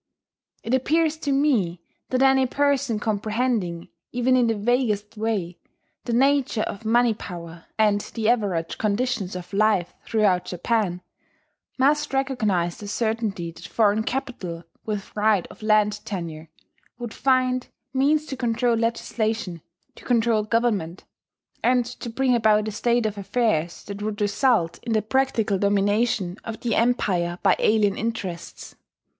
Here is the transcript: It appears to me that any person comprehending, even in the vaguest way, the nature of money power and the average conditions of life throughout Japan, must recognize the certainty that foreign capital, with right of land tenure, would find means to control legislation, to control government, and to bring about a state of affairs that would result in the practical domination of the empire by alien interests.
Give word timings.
It 0.63 0.73
appears 0.73 1.15
to 1.17 1.31
me 1.31 1.79
that 2.09 2.23
any 2.23 2.47
person 2.47 2.99
comprehending, 2.99 3.89
even 4.11 4.35
in 4.35 4.47
the 4.47 4.55
vaguest 4.55 5.15
way, 5.15 5.59
the 6.05 6.13
nature 6.13 6.63
of 6.63 6.83
money 6.83 7.13
power 7.13 7.65
and 7.77 8.01
the 8.01 8.27
average 8.27 8.79
conditions 8.79 9.35
of 9.35 9.53
life 9.53 9.93
throughout 10.03 10.45
Japan, 10.45 11.03
must 11.77 12.15
recognize 12.15 12.77
the 12.77 12.87
certainty 12.87 13.51
that 13.51 13.67
foreign 13.67 14.01
capital, 14.03 14.63
with 14.87 15.15
right 15.15 15.45
of 15.51 15.61
land 15.61 16.03
tenure, 16.03 16.49
would 16.97 17.13
find 17.13 17.67
means 17.93 18.25
to 18.25 18.35
control 18.35 18.75
legislation, 18.75 19.61
to 19.93 20.03
control 20.03 20.41
government, 20.41 21.03
and 21.63 21.85
to 21.85 22.09
bring 22.09 22.33
about 22.33 22.67
a 22.67 22.71
state 22.71 23.05
of 23.05 23.19
affairs 23.19 23.83
that 23.83 24.01
would 24.01 24.19
result 24.19 24.79
in 24.81 24.93
the 24.93 25.03
practical 25.03 25.59
domination 25.59 26.37
of 26.43 26.61
the 26.61 26.73
empire 26.73 27.37
by 27.43 27.55
alien 27.59 27.95
interests. 27.95 28.73